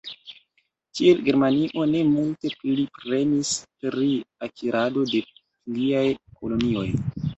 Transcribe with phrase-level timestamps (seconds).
[0.99, 3.51] Tiel Germanio ne multe pli premis
[3.85, 4.09] pri
[4.49, 6.07] akirado de pliaj
[6.41, 6.89] kolonioj.